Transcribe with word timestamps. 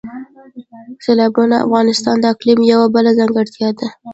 سیلابونه 1.03 1.55
د 1.59 1.63
افغانستان 1.65 2.15
د 2.19 2.25
اقلیم 2.33 2.59
یوه 2.71 2.85
بله 2.95 3.11
ځانګړتیا 3.19 3.69
ده. 3.77 3.87